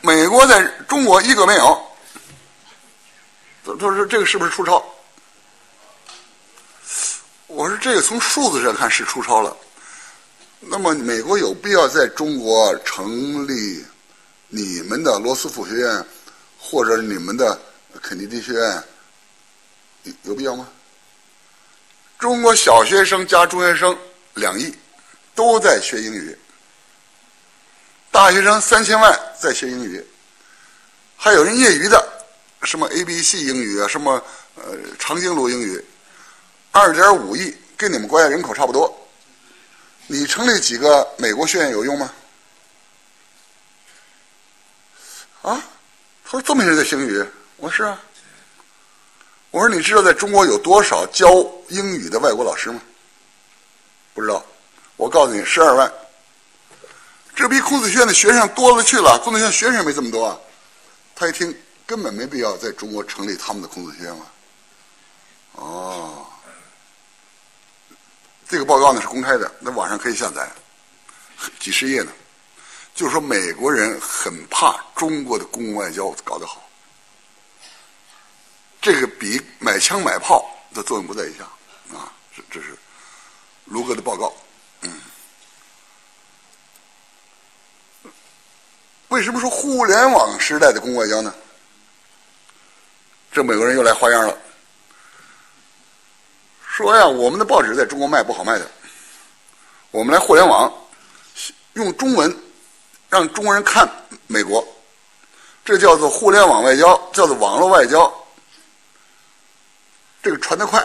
[0.00, 1.86] 美国在中国一个没有。
[3.66, 4.82] 他说这个是不是出超？”
[7.54, 9.56] 我说这个从数字上看是出超了，
[10.58, 13.84] 那么美国有必要在中国成立
[14.48, 16.04] 你们的罗斯福学院
[16.58, 17.56] 或者你们的
[18.02, 18.84] 肯尼迪学院，
[20.02, 20.68] 有有必要吗？
[22.18, 23.96] 中国小学生加中学生
[24.34, 24.74] 两亿
[25.32, 26.36] 都在学英语，
[28.10, 30.04] 大学生三千万在学英语，
[31.16, 32.04] 还有人业余的
[32.64, 34.20] 什么 A B C 英语啊，什么
[34.56, 35.84] 呃长颈鹿英语。
[36.74, 38.92] 二点五亿跟你们国家人口差不多，
[40.08, 42.12] 你成立几个美国学院有用吗？
[45.42, 45.62] 啊？
[46.24, 47.24] 他说这么些人在学英语，
[47.58, 48.02] 我说是啊。
[49.52, 51.28] 我说你知道在中国有多少教
[51.68, 52.80] 英语的外国老师吗？
[54.12, 54.44] 不知道。
[54.96, 55.92] 我告诉你，十二万。
[57.36, 59.16] 这比孔子学院的学生多了去了。
[59.22, 60.36] 孔子学院学生也没这么多啊。
[61.14, 61.56] 他一听，
[61.86, 64.26] 根本没必要在中国成立他们的孔子学院嘛。
[65.52, 66.23] 哦。
[68.48, 70.48] 这个报告呢是公开的，那网上可以下载，
[71.58, 72.12] 几十页呢。
[72.94, 76.62] 就是说美国人很怕中国的公共外交搞得好，
[78.80, 81.44] 这个比买枪买炮的作用不在一下
[81.96, 82.12] 啊。
[82.36, 82.78] 这这是
[83.64, 84.32] 卢哥的报告。
[84.82, 85.00] 嗯，
[89.08, 91.34] 为什么说互联网时代的公共外交呢？
[93.32, 94.38] 这美国人又来花样了。
[96.76, 98.68] 说呀，我们的报纸在中国卖不好卖的，
[99.92, 100.72] 我们来互联网，
[101.74, 102.36] 用中文
[103.08, 103.88] 让中国人看
[104.26, 104.66] 美国，
[105.64, 108.12] 这叫做互联网外交，叫做网络外交。
[110.20, 110.84] 这个传得快，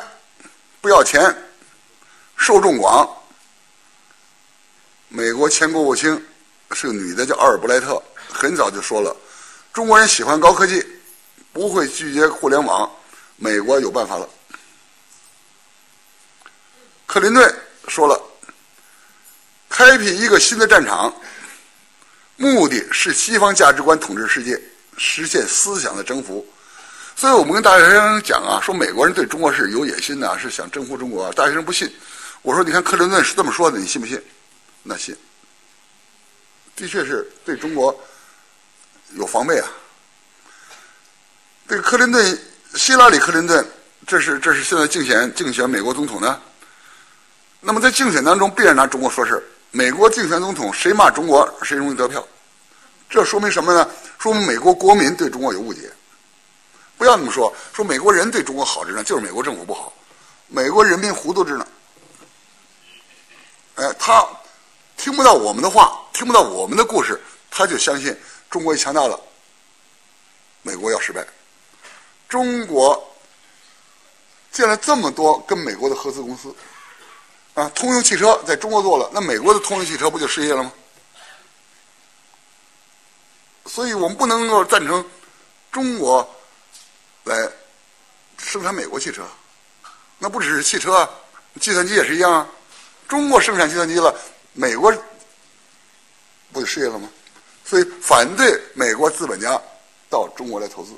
[0.80, 1.36] 不要钱，
[2.38, 3.10] 受众广。
[5.08, 6.24] 美国前国务卿
[6.70, 8.00] 是个女的，叫奥尔布莱特，
[8.32, 9.16] 很早就说了，
[9.74, 10.86] 中国人喜欢高科技，
[11.52, 12.88] 不会拒绝互联网，
[13.38, 14.30] 美国有办法了。
[17.10, 18.22] 克林顿说了
[19.68, 21.12] ：“开辟一个新的战场，
[22.36, 24.62] 目的是西方价值观统治世界，
[24.96, 26.48] 实现思想的征服。”
[27.18, 31.34] 所以我们跟大学生讲啊，说美国人对中国是有野心的，是想征服中国。
[31.34, 31.92] 大学生不信，
[32.44, 34.24] 我说：“你看克林顿是这么说的，你信不信？”
[34.84, 35.18] 那信，
[36.76, 38.00] 的确是对中国
[39.16, 39.68] 有防备啊。
[41.68, 42.40] 这个克林顿，
[42.76, 43.68] 希拉里·克林顿，
[44.06, 46.40] 这是这是现在竞选竞选美国总统呢。
[47.62, 52.26] 那么在竞选当中，必然拿中国说事美国竞选总统，谁骂中国，谁容易得票。
[53.10, 53.90] 这说明什么呢？
[54.18, 55.92] 说明美国国民对中国有误解。
[56.98, 59.94] 不要那么说，说美国人对中国好着呢，就是美国政府不好。
[60.48, 61.68] 美国人民糊涂着呢。
[63.76, 64.28] 哎，他
[64.98, 67.20] 听不到我们的话，听不到我们的故事，
[67.52, 68.18] 他就相信
[68.50, 69.20] 中国强大了，
[70.62, 71.26] 美国要失败。
[72.28, 73.16] 中国
[74.52, 76.54] 建了这么多跟美国的合资公司。
[77.60, 80.72] 啊，通用汽车在中国做了，那美国的通用汽车不就失业了吗？
[83.66, 85.06] 所以我们不能够赞成
[85.72, 86.28] 中国
[87.26, 87.36] 来
[88.38, 89.28] 生产美国汽车，
[90.18, 91.08] 那不只是汽车，
[91.60, 92.48] 计算机也是一样啊。
[93.08, 94.18] 中国生产计算机了，
[94.54, 94.92] 美国
[96.54, 97.10] 不就失业了吗？
[97.66, 99.62] 所以反对美国资本家
[100.10, 100.94] 到中国来投资，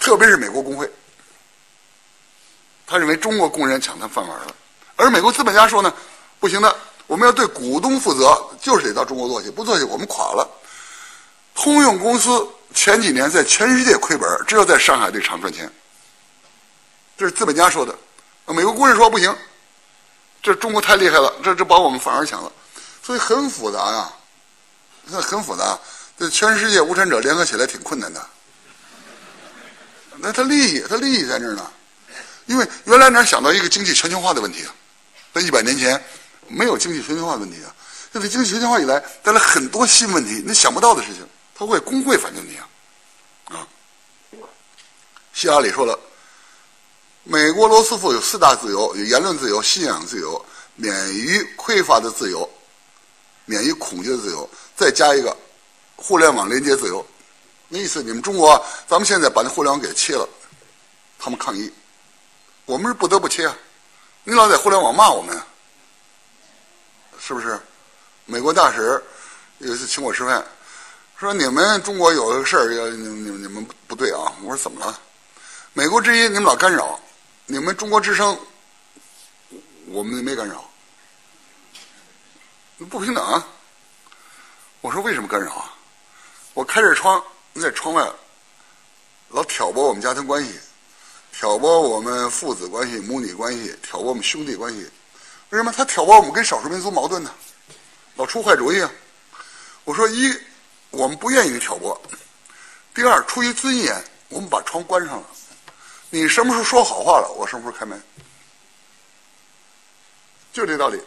[0.00, 0.90] 特别是美国工会，
[2.86, 4.56] 他认为中国工人抢他饭碗了。
[4.96, 5.92] 而美国资本家说呢，
[6.38, 6.76] 不行的，
[7.06, 10.48] 我们要对股东负责，就是得到中国做去，不做去我们垮了。
[11.54, 15.70] 通用公司前几年在全世界亏本，只有在上海这厂赚钱。
[17.16, 17.94] 这是资本家说的，
[18.46, 19.36] 美国工人说不行，
[20.42, 22.50] 这中国太厉害了，这这把我们反而抢了。
[23.02, 24.10] 所以很复杂呀，
[25.04, 25.78] 那很复杂。
[26.16, 28.24] 这全世界无产者联合起来挺困难的。
[30.18, 31.68] 那他利益，他利益在这儿呢。
[32.46, 34.74] 因为原来哪想到一个经济全球化的问题啊？
[35.34, 36.02] 在一百年前
[36.46, 37.74] 没有经济全球化问题啊。
[38.12, 42.68] 这个经济全球化以来带来很多新问题，你想不到的事情，他会工会反映你啊。
[43.46, 43.66] 啊，
[45.32, 45.98] 希拉里说了，
[47.24, 50.42] 美国罗斯福有四大自由：有言论自由、信仰自由、
[50.76, 52.48] 免于匮乏的自由、
[53.46, 55.36] 免于恐惧的自由，再加一个
[55.96, 57.04] 互联网连接自由。
[57.66, 60.28] 那意思，你们中国，咱们现在把那互联网给切了，
[61.18, 61.68] 他们抗议，
[62.64, 63.56] 我们是不得不切啊！
[64.24, 65.38] 你老在互联网骂我们，
[67.20, 67.60] 是不是？
[68.24, 69.02] 美国大使
[69.58, 70.42] 有一次请我吃饭，
[71.18, 74.32] 说你们中国有个事儿，你你你们不对啊！
[74.42, 74.98] 我说怎么了？
[75.74, 76.98] 美国之音你们老干扰，
[77.44, 78.38] 你们中国之声，
[79.88, 80.64] 我们没干扰，
[82.88, 83.46] 不平等啊！
[84.80, 85.74] 我说为什么干扰啊？
[86.54, 87.22] 我开着窗。
[87.56, 88.10] 你在窗外
[89.28, 90.58] 老挑拨我们家庭关系，
[91.36, 94.88] 挑拨我们父子关系、母女关系，挑拨我们兄弟关系。
[95.50, 97.34] 为什么他挑拨我们跟少数民族矛盾呢？
[98.14, 98.90] 老出坏主意啊！
[99.82, 100.32] 我说一，
[100.90, 101.92] 我们不愿意挑拨；
[102.94, 105.26] 第二，出于尊严，我们把窗关上了。
[106.08, 108.00] 你什么时候说好话了，我什么时候开门，
[110.52, 111.02] 就这道理。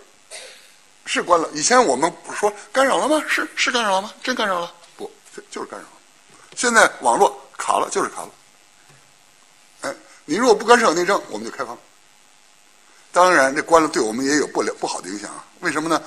[1.06, 1.50] 是关了。
[1.54, 3.24] 以前我们不说干扰了吗？
[3.30, 4.14] 是是干扰了吗？
[4.22, 4.74] 真干扰了？
[4.98, 5.10] 不，
[5.50, 5.86] 就是干扰。
[6.58, 8.30] 现在网络卡了，就是卡了。
[10.30, 11.78] 你如果不干涉内政，我们就开放。
[13.14, 15.46] 当然，这关了对我们也有不了不好的影响啊。
[15.62, 16.04] 为什么呢？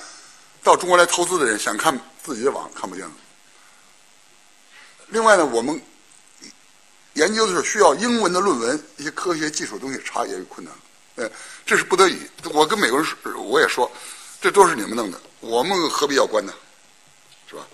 [0.62, 3.12] 到中国来投资的人想看自己的网看不见了。
[5.08, 5.80] 另外呢，我们
[7.14, 10.74] 研究的时候需要英文的论文，一些科学技术的东西查也有困难。
[11.16, 11.30] 哎，
[11.64, 12.20] 这是不得已。
[12.52, 13.90] 我跟美国人说，我也说，
[14.38, 16.52] 这都是你们弄的，我们何必要关呢？
[17.48, 17.66] 是吧？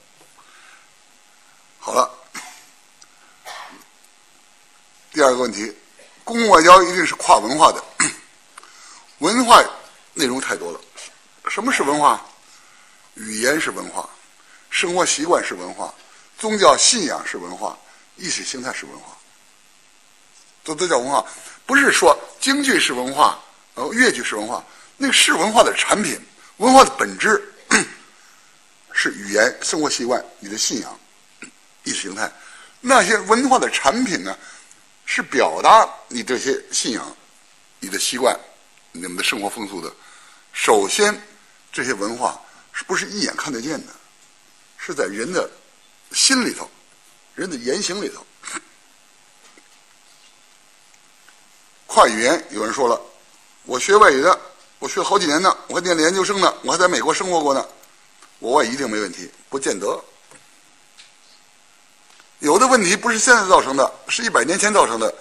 [1.80, 2.08] 好了。
[5.12, 5.74] 第二个问题，
[6.26, 7.82] 公共外交一定是跨文化的，
[9.20, 9.62] 文化
[10.12, 10.80] 内容太多了。
[11.48, 12.20] 什么是文化？
[13.14, 14.10] 语言是文化，
[14.68, 15.94] 生活习惯是文化，
[16.36, 17.78] 宗教信仰是文化，
[18.16, 19.16] 意识形态是文化，
[20.64, 21.24] 这都叫文化。
[21.64, 23.38] 不是说京剧是文化，
[23.74, 24.64] 呃，越剧是文化，
[24.96, 26.20] 那个是文化的产品。
[26.56, 27.40] 文化的本质
[28.92, 30.98] 是语言、生活习惯、你的信仰、
[31.84, 32.28] 意识形态。
[32.80, 34.36] 那些文化的产品呢？
[35.06, 37.16] 是表达你这些信仰、
[37.80, 38.38] 你的习惯、
[38.92, 39.90] 你们的生活风俗的。
[40.52, 41.18] 首先，
[41.72, 42.38] 这些文化
[42.72, 43.92] 是不是一眼看得见的？
[44.76, 45.48] 是在人的
[46.12, 46.70] 心里头、
[47.34, 48.24] 人的言行里头。
[51.86, 53.00] 跨语言，有人说了，
[53.64, 54.38] 我学外语的，
[54.78, 57.66] 我学好几年呢，我还念了研究生呢，我还在美国生活过呢，
[58.38, 60.04] 我外语一定没问题，不见得。
[62.40, 65.12] 有的问题不是现在造成的，是一百年前造成的。